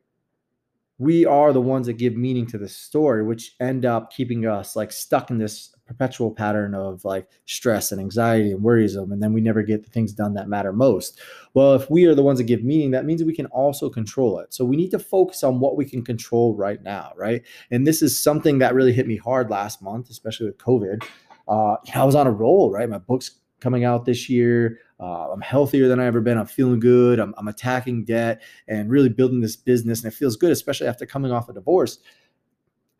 We 0.98 1.28
are 1.28 1.54
the 1.54 1.62
ones 1.62 1.86
that 1.86 1.94
give 1.94 2.18
meaning 2.18 2.48
to 2.48 2.58
the 2.58 2.68
story, 2.68 3.24
which 3.24 3.56
end 3.60 3.86
up 3.86 4.12
keeping 4.12 4.48
us 4.48 4.76
like 4.76 4.92
stuck 4.92 5.30
in 5.30 5.38
this 5.38 5.76
perpetual 5.88 6.32
pattern 6.32 6.76
of 6.76 7.04
like 7.06 7.28
stress 7.46 7.92
and 7.92 8.02
anxiety 8.02 8.52
and 8.52 8.62
worrisome 8.62 9.12
and 9.12 9.24
then 9.24 9.34
we 9.34 9.42
never 9.42 9.64
get 9.64 9.84
the 9.84 9.90
things 9.90 10.12
done 10.12 10.34
that 10.34 10.50
matter 10.50 10.74
most. 10.74 11.20
Well 11.54 11.74
if 11.74 11.90
we 11.90 12.06
are 12.06 12.14
the 12.14 12.24
ones 12.24 12.40
that 12.40 12.44
give 12.44 12.64
meaning 12.64 12.92
that 12.92 13.06
means 13.06 13.24
we 13.24 13.36
can 13.36 13.46
also 13.48 13.90
control 13.90 14.40
it. 14.40 14.54
So 14.54 14.66
we 14.66 14.76
need 14.76 14.92
to 14.92 15.00
focus 15.00 15.44
on 15.44 15.60
what 15.60 15.78
we 15.78 15.86
can 15.86 16.04
control 16.04 16.56
right 16.56 16.82
now 16.84 17.14
right? 17.16 17.42
And 17.72 17.88
this 17.88 18.02
is 18.02 18.20
something 18.20 18.60
that 18.60 18.76
really 18.76 18.94
hit 18.94 19.08
me 19.08 19.16
hard 19.16 19.50
last 19.50 19.82
month 19.82 20.10
especially 20.10 20.48
with 20.48 20.58
covid. 20.58 21.04
Uh, 21.48 21.78
i 21.96 22.04
was 22.04 22.16
on 22.16 22.28
a 22.28 22.32
roll 22.32 22.72
right? 22.72 22.90
My 22.90 22.98
book's 22.98 23.40
coming 23.60 23.86
out 23.86 24.06
this 24.06 24.30
year. 24.30 24.80
Uh, 25.00 25.32
i'm 25.32 25.42
healthier 25.42 25.88
than 25.88 26.00
i 26.00 26.06
ever 26.06 26.20
been. 26.22 26.38
I'm 26.38 26.48
feeling 26.48 26.80
good. 26.80 27.20
I'm, 27.20 27.34
I'm 27.38 27.48
attacking 27.48 28.04
debt 28.04 28.42
and 28.68 28.90
really 28.90 29.10
building 29.10 29.40
this 29.40 29.56
business 29.56 30.04
and 30.04 30.12
it 30.12 30.16
feels 30.16 30.36
good 30.36 30.52
especially 30.52 30.88
after 30.88 31.06
coming 31.06 31.32
off 31.32 31.48
a 31.48 31.54
divorce. 31.54 32.00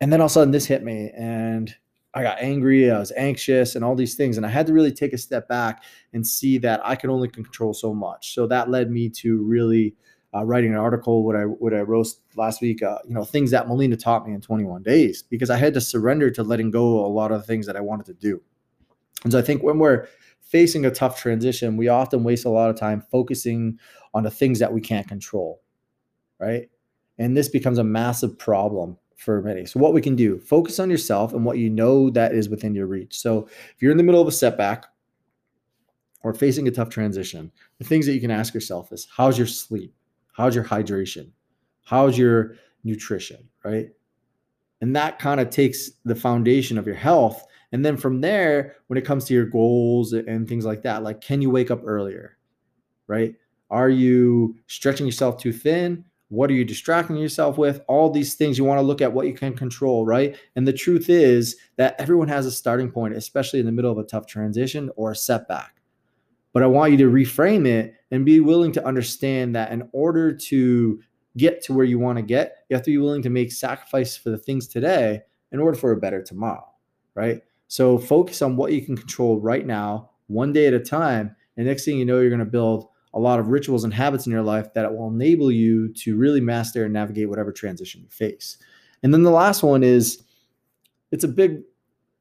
And 0.00 0.12
then 0.12 0.20
all 0.20 0.26
of 0.26 0.30
a 0.30 0.34
sudden 0.34 0.52
this 0.52 0.66
hit 0.66 0.82
me 0.82 1.10
and 1.16 1.74
I 2.14 2.22
got 2.22 2.40
angry, 2.40 2.90
I 2.90 2.98
was 2.98 3.12
anxious, 3.16 3.74
and 3.74 3.84
all 3.84 3.94
these 3.94 4.14
things. 4.14 4.36
And 4.36 4.46
I 4.46 4.48
had 4.48 4.66
to 4.66 4.72
really 4.72 4.92
take 4.92 5.12
a 5.12 5.18
step 5.18 5.46
back 5.48 5.82
and 6.12 6.26
see 6.26 6.58
that 6.58 6.80
I 6.84 6.96
could 6.96 7.10
only 7.10 7.28
control 7.28 7.74
so 7.74 7.94
much. 7.94 8.34
So 8.34 8.46
that 8.46 8.70
led 8.70 8.90
me 8.90 9.08
to 9.10 9.42
really 9.44 9.94
uh, 10.34 10.44
writing 10.44 10.72
an 10.72 10.78
article, 10.78 11.24
what 11.24 11.36
I 11.36 11.42
what 11.42 11.74
I 11.74 11.80
wrote 11.80 12.08
last 12.36 12.60
week. 12.60 12.82
Uh, 12.82 12.98
you 13.06 13.14
know, 13.14 13.24
things 13.24 13.50
that 13.50 13.68
Melina 13.68 13.96
taught 13.96 14.26
me 14.26 14.34
in 14.34 14.40
21 14.40 14.82
days, 14.82 15.22
because 15.22 15.50
I 15.50 15.56
had 15.56 15.74
to 15.74 15.80
surrender 15.80 16.30
to 16.30 16.42
letting 16.42 16.70
go 16.70 17.04
a 17.04 17.08
lot 17.08 17.30
of 17.30 17.40
the 17.40 17.46
things 17.46 17.66
that 17.66 17.76
I 17.76 17.80
wanted 17.80 18.06
to 18.06 18.14
do. 18.14 18.42
And 19.24 19.32
so 19.32 19.38
I 19.38 19.42
think 19.42 19.62
when 19.62 19.78
we're 19.78 20.06
facing 20.40 20.86
a 20.86 20.90
tough 20.90 21.20
transition, 21.20 21.76
we 21.76 21.88
often 21.88 22.24
waste 22.24 22.44
a 22.44 22.50
lot 22.50 22.70
of 22.70 22.76
time 22.76 23.02
focusing 23.10 23.78
on 24.14 24.22
the 24.22 24.30
things 24.30 24.58
that 24.58 24.72
we 24.72 24.80
can't 24.80 25.06
control, 25.06 25.60
right? 26.38 26.70
And 27.18 27.36
this 27.36 27.48
becomes 27.48 27.78
a 27.78 27.84
massive 27.84 28.38
problem 28.38 28.96
for 29.18 29.42
many. 29.42 29.66
So 29.66 29.80
what 29.80 29.92
we 29.92 30.00
can 30.00 30.14
do, 30.14 30.38
focus 30.38 30.78
on 30.78 30.90
yourself 30.90 31.32
and 31.32 31.44
what 31.44 31.58
you 31.58 31.68
know 31.68 32.08
that 32.10 32.32
is 32.32 32.48
within 32.48 32.74
your 32.74 32.86
reach. 32.86 33.18
So 33.18 33.48
if 33.74 33.82
you're 33.82 33.90
in 33.90 33.96
the 33.96 34.04
middle 34.04 34.22
of 34.22 34.28
a 34.28 34.32
setback 34.32 34.86
or 36.22 36.32
facing 36.32 36.68
a 36.68 36.70
tough 36.70 36.88
transition, 36.88 37.50
the 37.78 37.84
things 37.84 38.06
that 38.06 38.14
you 38.14 38.20
can 38.20 38.30
ask 38.30 38.54
yourself 38.54 38.92
is 38.92 39.08
how's 39.14 39.36
your 39.36 39.48
sleep? 39.48 39.92
How's 40.32 40.54
your 40.54 40.64
hydration? 40.64 41.32
How's 41.84 42.16
your 42.16 42.54
nutrition, 42.84 43.48
right? 43.64 43.88
And 44.80 44.94
that 44.94 45.18
kind 45.18 45.40
of 45.40 45.50
takes 45.50 45.90
the 46.04 46.14
foundation 46.14 46.78
of 46.78 46.86
your 46.86 46.94
health. 46.94 47.44
And 47.72 47.84
then 47.84 47.96
from 47.96 48.20
there, 48.20 48.76
when 48.86 48.98
it 48.98 49.04
comes 49.04 49.24
to 49.24 49.34
your 49.34 49.46
goals 49.46 50.12
and 50.12 50.48
things 50.48 50.64
like 50.64 50.82
that, 50.82 51.02
like 51.02 51.20
can 51.20 51.42
you 51.42 51.50
wake 51.50 51.72
up 51.72 51.82
earlier? 51.84 52.38
Right? 53.08 53.34
Are 53.68 53.90
you 53.90 54.54
stretching 54.68 55.06
yourself 55.06 55.38
too 55.38 55.52
thin? 55.52 56.04
What 56.28 56.50
are 56.50 56.54
you 56.54 56.64
distracting 56.64 57.16
yourself 57.16 57.56
with? 57.56 57.80
All 57.88 58.10
these 58.10 58.34
things 58.34 58.58
you 58.58 58.64
want 58.64 58.78
to 58.78 58.86
look 58.86 59.00
at 59.00 59.12
what 59.12 59.26
you 59.26 59.32
can 59.32 59.54
control, 59.54 60.04
right? 60.04 60.36
And 60.56 60.68
the 60.68 60.72
truth 60.72 61.08
is 61.08 61.56
that 61.76 61.96
everyone 61.98 62.28
has 62.28 62.44
a 62.44 62.50
starting 62.50 62.90
point, 62.90 63.14
especially 63.14 63.60
in 63.60 63.66
the 63.66 63.72
middle 63.72 63.90
of 63.90 63.98
a 63.98 64.04
tough 64.04 64.26
transition 64.26 64.90
or 64.96 65.12
a 65.12 65.16
setback. 65.16 65.76
But 66.52 66.62
I 66.62 66.66
want 66.66 66.92
you 66.92 66.98
to 66.98 67.10
reframe 67.10 67.66
it 67.66 67.94
and 68.10 68.26
be 68.26 68.40
willing 68.40 68.72
to 68.72 68.86
understand 68.86 69.54
that 69.56 69.72
in 69.72 69.88
order 69.92 70.34
to 70.34 71.00
get 71.36 71.62
to 71.62 71.72
where 71.72 71.84
you 71.84 71.98
want 71.98 72.16
to 72.18 72.22
get, 72.22 72.64
you 72.68 72.76
have 72.76 72.84
to 72.84 72.90
be 72.90 72.98
willing 72.98 73.22
to 73.22 73.30
make 73.30 73.52
sacrifice 73.52 74.16
for 74.16 74.30
the 74.30 74.38
things 74.38 74.66
today 74.66 75.22
in 75.52 75.60
order 75.60 75.78
for 75.78 75.92
a 75.92 75.96
better 75.96 76.22
tomorrow, 76.22 76.66
right? 77.14 77.42
So 77.68 77.98
focus 77.98 78.42
on 78.42 78.56
what 78.56 78.72
you 78.72 78.82
can 78.82 78.96
control 78.96 79.40
right 79.40 79.66
now, 79.66 80.10
one 80.26 80.52
day 80.52 80.66
at 80.66 80.74
a 80.74 80.80
time. 80.80 81.36
And 81.56 81.66
next 81.66 81.84
thing 81.84 81.98
you 81.98 82.04
know, 82.04 82.20
you're 82.20 82.30
going 82.30 82.38
to 82.40 82.44
build 82.44 82.88
a 83.14 83.18
lot 83.18 83.38
of 83.38 83.48
rituals 83.48 83.84
and 83.84 83.92
habits 83.92 84.26
in 84.26 84.32
your 84.32 84.42
life 84.42 84.72
that 84.74 84.94
will 84.94 85.08
enable 85.08 85.50
you 85.50 85.92
to 85.94 86.16
really 86.16 86.40
master 86.40 86.84
and 86.84 86.92
navigate 86.92 87.28
whatever 87.28 87.52
transition 87.52 88.02
you 88.02 88.08
face. 88.08 88.58
And 89.02 89.12
then 89.12 89.22
the 89.22 89.30
last 89.30 89.62
one 89.62 89.82
is 89.82 90.22
it's 91.10 91.24
a 91.24 91.28
big 91.28 91.62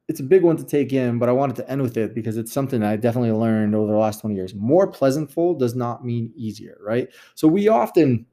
it's 0.08 0.22
a 0.22 0.24
big 0.24 0.41
one 0.41 0.56
to 0.56 0.63
take 0.63 0.94
in, 0.94 1.20
but 1.20 1.27
I 1.27 1.34
wanted 1.34 1.58
to 1.58 1.70
end 1.70 1.82
with 1.82 1.98
it 1.98 2.15
because 2.15 2.38
it's 2.38 2.53
something 2.53 2.82
I 2.82 2.96
definitely 2.96 3.34
learned 3.34 3.75
over 3.75 3.91
the 3.91 3.98
last 3.98 4.22
20 4.22 4.36
years. 4.36 4.56
More 4.56 4.88
pleasantful 4.88 5.56
does 5.56 5.75
not 5.75 6.06
mean 6.06 6.32
easier, 6.34 6.77
right? 6.82 7.10
So 7.36 7.46
we 7.46 7.67
often 7.67 8.25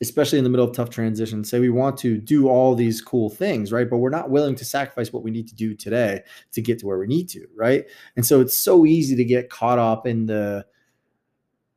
especially 0.00 0.38
in 0.38 0.44
the 0.44 0.50
middle 0.50 0.66
of 0.66 0.74
tough 0.74 0.90
transitions, 0.90 1.48
say 1.48 1.58
we 1.58 1.70
want 1.70 1.96
to 1.96 2.18
do 2.18 2.48
all 2.48 2.74
these 2.74 3.00
cool 3.00 3.30
things, 3.30 3.72
right? 3.72 3.88
But 3.88 3.98
we're 3.98 4.10
not 4.10 4.30
willing 4.30 4.54
to 4.56 4.64
sacrifice 4.64 5.12
what 5.12 5.22
we 5.22 5.30
need 5.30 5.48
to 5.48 5.54
do 5.54 5.74
today 5.74 6.22
to 6.52 6.60
get 6.60 6.78
to 6.80 6.86
where 6.86 6.98
we 6.98 7.06
need 7.06 7.28
to, 7.30 7.46
right? 7.54 7.86
And 8.16 8.26
so 8.26 8.40
it's 8.40 8.56
so 8.56 8.84
easy 8.84 9.16
to 9.16 9.24
get 9.24 9.48
caught 9.48 9.78
up 9.78 10.06
in 10.06 10.26
the 10.26 10.66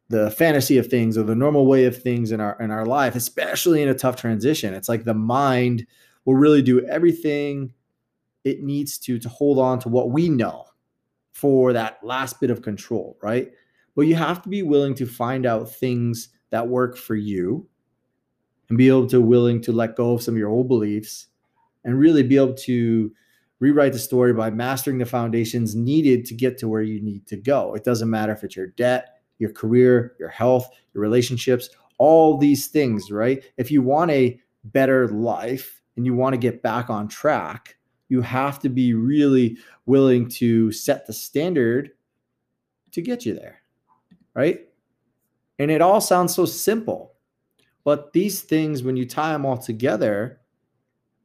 the 0.09 0.31
fantasy 0.31 0.77
of 0.77 0.87
things 0.87 1.17
or 1.17 1.23
the 1.23 1.35
normal 1.35 1.67
way 1.67 1.85
of 1.85 2.01
things 2.01 2.31
in 2.31 2.41
our 2.41 2.57
in 2.59 2.71
our 2.71 2.85
life, 2.85 3.15
especially 3.15 3.81
in 3.81 3.89
a 3.89 3.93
tough 3.93 4.15
transition. 4.15 4.73
It's 4.73 4.89
like 4.89 5.03
the 5.03 5.13
mind 5.13 5.85
will 6.25 6.35
really 6.35 6.61
do 6.61 6.85
everything 6.87 7.73
it 8.43 8.63
needs 8.63 8.97
to 8.99 9.19
to 9.19 9.29
hold 9.29 9.59
on 9.59 9.79
to 9.79 9.89
what 9.89 10.11
we 10.11 10.29
know 10.29 10.65
for 11.31 11.73
that 11.73 11.99
last 12.03 12.39
bit 12.39 12.49
of 12.49 12.61
control, 12.61 13.17
right? 13.21 13.51
But 13.95 14.03
you 14.03 14.15
have 14.15 14.41
to 14.43 14.49
be 14.49 14.63
willing 14.63 14.95
to 14.95 15.05
find 15.05 15.45
out 15.45 15.71
things 15.71 16.29
that 16.49 16.67
work 16.67 16.97
for 16.97 17.15
you 17.15 17.67
and 18.69 18.77
be 18.77 18.87
able 18.87 19.07
to 19.07 19.21
willing 19.21 19.61
to 19.61 19.71
let 19.71 19.95
go 19.95 20.13
of 20.13 20.21
some 20.21 20.33
of 20.35 20.37
your 20.37 20.49
old 20.49 20.67
beliefs 20.67 21.27
and 21.83 21.99
really 21.99 22.23
be 22.23 22.37
able 22.37 22.53
to 22.53 23.11
rewrite 23.59 23.93
the 23.93 23.99
story 23.99 24.33
by 24.33 24.49
mastering 24.49 24.97
the 24.97 25.05
foundations 25.05 25.75
needed 25.75 26.25
to 26.25 26.33
get 26.33 26.57
to 26.57 26.67
where 26.67 26.81
you 26.81 27.01
need 27.01 27.27
to 27.27 27.37
go. 27.37 27.73
It 27.73 27.83
doesn't 27.83 28.09
matter 28.09 28.31
if 28.31 28.43
it's 28.43 28.55
your 28.55 28.67
debt, 28.67 29.18
your 29.39 29.51
career, 29.51 30.15
your 30.19 30.29
health, 30.29 30.69
your 30.93 31.01
relationships, 31.01 31.69
all 31.97 32.37
these 32.37 32.67
things, 32.67 33.11
right? 33.11 33.43
If 33.57 33.71
you 33.71 33.81
want 33.81 34.11
a 34.11 34.39
better 34.65 35.07
life 35.07 35.81
and 35.95 36.05
you 36.05 36.13
want 36.13 36.33
to 36.33 36.37
get 36.37 36.61
back 36.61 36.89
on 36.89 37.07
track, 37.07 37.77
you 38.09 38.21
have 38.21 38.59
to 38.59 38.69
be 38.69 38.93
really 38.93 39.57
willing 39.85 40.29
to 40.29 40.71
set 40.71 41.07
the 41.07 41.13
standard 41.13 41.91
to 42.91 43.01
get 43.01 43.25
you 43.25 43.33
there, 43.33 43.61
right? 44.33 44.61
And 45.59 45.69
it 45.69 45.81
all 45.81 46.01
sounds 46.01 46.33
so 46.33 46.45
simple. 46.45 47.13
But 47.83 48.13
these 48.13 48.41
things, 48.41 48.83
when 48.83 48.97
you 48.97 49.05
tie 49.05 49.33
them 49.33 49.45
all 49.45 49.57
together 49.57 50.41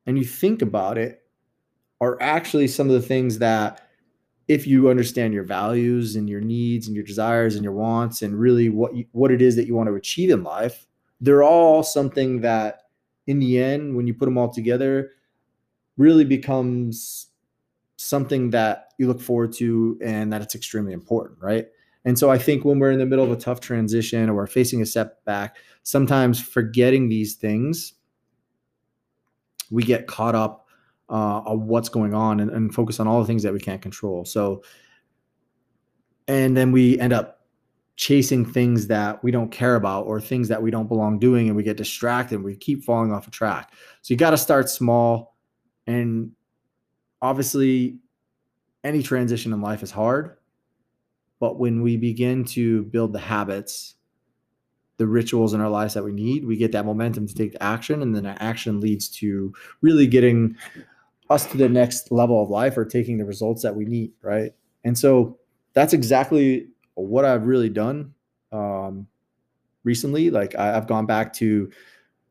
and 0.07 0.19
you 0.19 0.25
think 0.25 0.63
about 0.63 0.99
it, 0.99 1.23
are 2.01 2.21
actually 2.21 2.69
some 2.69 2.89
of 2.89 2.95
the 2.95 3.07
things 3.07 3.39
that, 3.39 3.89
if 4.47 4.67
you 4.67 4.89
understand 4.89 5.33
your 5.33 5.45
values 5.45 6.17
and 6.17 6.29
your 6.29 6.41
needs 6.41 6.87
and 6.87 6.95
your 6.95 7.05
desires 7.05 7.55
and 7.55 7.65
your 7.65 7.73
wants 7.73 8.23
and 8.23 8.39
really 8.39 8.69
what 8.69 8.95
you, 8.95 9.07
what 9.13 9.31
it 9.31 9.41
is 9.41 9.57
that 9.57 9.67
you 9.67 9.75
want 9.75 9.89
to 9.89 9.95
achieve 9.95 10.31
in 10.31 10.43
life, 10.43 10.87
they're 11.21 11.43
all 11.43 11.83
something 11.83 12.43
that, 12.43 12.83
in 13.27 13.39
the 13.39 13.59
end, 13.59 13.97
when 13.97 14.07
you 14.07 14.13
put 14.13 14.27
them 14.27 14.37
all 14.37 14.53
together, 14.53 15.13
really 15.97 16.25
becomes 16.25 17.29
something 17.97 18.51
that 18.51 18.93
you 18.99 19.07
look 19.07 19.21
forward 19.21 19.53
to 19.55 19.99
and 20.05 20.33
that 20.33 20.43
it's 20.43 20.55
extremely 20.55 20.93
important, 20.93 21.39
right? 21.41 21.69
And 22.05 22.19
so 22.19 22.31
I 22.31 22.37
think 22.37 22.65
when 22.65 22.79
we're 22.79 22.91
in 22.91 22.99
the 22.99 23.07
middle 23.07 23.25
of 23.25 23.31
a 23.31 23.37
tough 23.37 23.61
transition 23.61 24.29
or 24.29 24.35
we're 24.35 24.47
facing 24.47 24.83
a 24.83 24.87
setback, 24.87 25.57
sometimes 25.85 26.39
forgetting 26.41 27.09
these 27.09 27.35
things, 27.35 27.95
we 29.71 29.83
get 29.83 30.07
caught 30.07 30.35
up 30.35 30.64
uh, 31.09 31.41
what's 31.55 31.89
going 31.89 32.15
on 32.15 32.41
and, 32.41 32.51
and 32.51 32.75
focus 32.75 33.01
on 33.01 33.07
all 33.07 33.21
the 33.21 33.27
things 33.27 33.43
that 33.43 33.53
we 33.53 33.61
can't 33.61 33.83
control. 33.83 34.25
So, 34.25 34.63
and 36.29 36.57
then 36.57 36.73
we 36.73 36.99
end 36.99 37.13
up 37.13 37.41
chasing 37.97 38.45
things 38.45 38.89
that 38.89 39.23
we 39.23 39.31
don't 39.31 39.53
care 39.53 39.77
about 39.77 40.07
or 40.07 40.21
things 40.21 40.49
that 40.49 40.61
we 40.61 40.71
don't 40.71 40.89
belong 40.89 41.19
doing 41.19 41.47
and 41.47 41.57
we 41.57 41.63
get 41.63 41.77
distracted 41.77 42.43
we 42.43 42.57
keep 42.57 42.83
falling 42.83 43.13
off 43.13 43.29
a 43.29 43.31
track. 43.31 43.73
So 44.03 44.13
you 44.13 44.19
got 44.19 44.31
to 44.31 44.39
start 44.39 44.69
small 44.69 45.37
and 45.87 46.33
obviously 47.23 47.99
any 48.83 49.03
transition 49.03 49.53
in 49.53 49.61
life 49.61 49.83
is 49.83 49.93
hard 49.93 50.37
but 51.45 51.59
when 51.59 51.83
we 51.83 51.99
begin 51.99 52.45
to 52.47 52.85
build 52.85 53.13
the 53.13 53.19
habits, 53.19 53.97
the 54.97 55.07
rituals 55.07 55.53
in 55.53 55.61
our 55.61 55.69
lives 55.69 55.93
that 55.93 56.03
we 56.03 56.11
need, 56.11 56.47
we 56.47 56.57
get 56.57 56.73
that 56.73 56.87
momentum 56.87 57.27
to 57.27 57.35
take 57.35 57.55
action. 57.61 58.01
And 58.01 58.17
then 58.17 58.25
action 58.25 58.81
leads 58.81 59.09
to 59.19 59.53
really 59.83 60.07
getting 60.07 60.57
us 61.31 61.47
to 61.51 61.57
the 61.57 61.69
next 61.69 62.13
level 62.13 62.43
of 62.43 62.51
life 62.51 62.77
or 62.77 62.85
taking 62.85 63.19
the 63.19 63.25
results 63.25 63.63
that 63.63 63.75
we 63.75 63.85
need. 63.85 64.13
Right. 64.23 64.53
And 64.85 64.97
so 64.99 65.39
that's 65.73 65.93
exactly 65.93 66.69
what 66.95 67.25
I've 67.25 67.45
really 67.45 67.69
done 67.69 68.15
um, 68.53 69.07
recently. 69.83 70.31
Like 70.31 70.55
I, 70.57 70.77
I've 70.77 70.87
gone 70.87 71.07
back 71.07 71.33
to, 71.35 71.71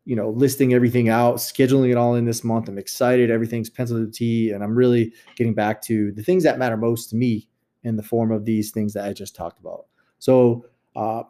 you 0.06 0.16
know, 0.16 0.30
listing 0.30 0.74
everything 0.74 1.10
out, 1.10 1.36
scheduling 1.38 1.92
it 1.92 1.98
all 1.98 2.16
in 2.16 2.26
this 2.26 2.44
month. 2.44 2.68
I'm 2.68 2.78
excited. 2.78 3.32
Everything's 3.32 3.70
penciled 3.70 4.02
to 4.02 4.06
the 4.06 4.12
T, 4.12 4.52
and 4.52 4.64
I'm 4.64 4.76
really 4.76 5.14
getting 5.36 5.54
back 5.54 5.82
to 5.84 6.12
the 6.12 6.24
things 6.24 6.44
that 6.44 6.60
matter 6.60 6.78
most 6.78 7.10
to 7.12 7.16
me 7.16 7.48
in 7.84 7.96
the 7.96 8.04
form 8.04 8.32
of 8.32 8.46
these 8.46 8.72
things 8.72 8.94
that 8.94 9.06
I 9.06 9.14
just 9.14 9.36
talked 9.36 9.60
about. 9.60 9.86
So, 10.20 10.66
uh, 10.96 11.24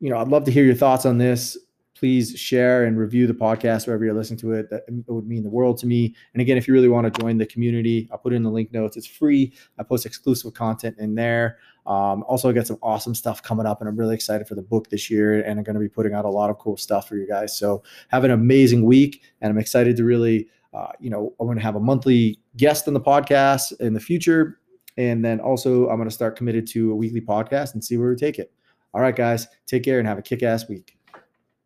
you 0.00 0.10
know, 0.10 0.18
I'd 0.18 0.28
love 0.28 0.44
to 0.44 0.50
hear 0.50 0.64
your 0.64 0.74
thoughts 0.74 1.06
on 1.06 1.18
this. 1.18 1.56
Please 1.98 2.38
share 2.38 2.84
and 2.84 2.96
review 2.96 3.26
the 3.26 3.34
podcast 3.34 3.86
wherever 3.86 4.04
you're 4.04 4.14
listening 4.14 4.38
to 4.40 4.52
it. 4.52 4.70
That 4.70 4.84
would 5.06 5.26
mean 5.26 5.42
the 5.42 5.50
world 5.50 5.78
to 5.78 5.86
me. 5.86 6.14
And 6.32 6.40
again, 6.40 6.56
if 6.56 6.68
you 6.68 6.74
really 6.74 6.88
want 6.88 7.12
to 7.12 7.20
join 7.20 7.38
the 7.38 7.46
community, 7.46 8.08
I'll 8.12 8.18
put 8.18 8.32
in 8.32 8.42
the 8.42 8.50
link 8.50 8.72
notes. 8.72 8.96
It's 8.96 9.06
free. 9.06 9.52
I 9.78 9.82
post 9.82 10.06
exclusive 10.06 10.54
content 10.54 10.96
in 10.98 11.14
there. 11.14 11.58
Um, 11.86 12.22
also, 12.28 12.48
I 12.48 12.52
got 12.52 12.66
some 12.66 12.78
awesome 12.82 13.14
stuff 13.14 13.42
coming 13.42 13.66
up, 13.66 13.80
and 13.80 13.88
I'm 13.88 13.96
really 13.96 14.14
excited 14.14 14.46
for 14.46 14.54
the 14.54 14.62
book 14.62 14.90
this 14.90 15.10
year. 15.10 15.40
And 15.40 15.58
I'm 15.58 15.64
going 15.64 15.74
to 15.74 15.80
be 15.80 15.88
putting 15.88 16.14
out 16.14 16.24
a 16.24 16.30
lot 16.30 16.50
of 16.50 16.58
cool 16.58 16.76
stuff 16.76 17.08
for 17.08 17.16
you 17.16 17.26
guys. 17.26 17.58
So, 17.58 17.82
have 18.08 18.24
an 18.24 18.30
amazing 18.30 18.84
week, 18.84 19.22
and 19.40 19.50
I'm 19.50 19.58
excited 19.58 19.96
to 19.96 20.04
really, 20.04 20.48
uh, 20.72 20.92
you 21.00 21.10
know, 21.10 21.34
I'm 21.40 21.46
going 21.46 21.58
to 21.58 21.64
have 21.64 21.76
a 21.76 21.80
monthly 21.80 22.38
guest 22.56 22.86
on 22.86 22.94
the 22.94 23.00
podcast 23.00 23.78
in 23.80 23.94
the 23.94 24.00
future 24.00 24.58
and 24.98 25.24
then 25.24 25.38
also, 25.38 25.88
I'm 25.88 25.96
going 25.96 26.08
to 26.08 26.14
start 26.14 26.36
committed 26.36 26.66
to 26.68 26.90
a 26.90 26.96
weekly 26.96 27.20
podcast 27.20 27.74
and 27.74 27.82
see 27.82 27.96
where 27.96 28.10
we 28.10 28.16
take 28.16 28.40
it. 28.40 28.52
All 28.92 29.00
right, 29.00 29.14
guys, 29.14 29.46
take 29.66 29.84
care 29.84 30.00
and 30.00 30.08
have 30.08 30.18
a 30.18 30.22
kick 30.22 30.42
ass 30.42 30.68
week. 30.68 30.97